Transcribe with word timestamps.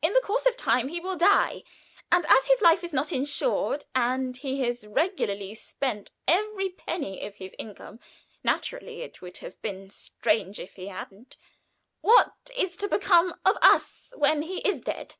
In 0.00 0.14
the 0.14 0.22
course 0.22 0.46
of 0.46 0.56
time 0.56 0.88
he 0.88 1.00
will 1.00 1.16
die, 1.18 1.62
and 2.10 2.24
as 2.30 2.46
his 2.46 2.62
life 2.62 2.82
is 2.82 2.94
not 2.94 3.12
insured, 3.12 3.84
and 3.94 4.34
he 4.34 4.62
has 4.62 4.86
regularly 4.86 5.54
spent 5.54 6.10
every 6.26 6.70
penny 6.70 7.22
of 7.26 7.34
his 7.34 7.54
income 7.58 8.00
naturally 8.42 9.02
it 9.02 9.20
would 9.20 9.36
have 9.44 9.60
been 9.60 9.90
strange 9.90 10.58
if 10.58 10.76
he 10.76 10.86
hadn't 10.86 11.36
what 12.00 12.32
is 12.56 12.74
to 12.78 12.88
become 12.88 13.34
of 13.44 13.58
us 13.60 14.14
when 14.16 14.40
he 14.40 14.60
is 14.66 14.80
dead?" 14.80 15.16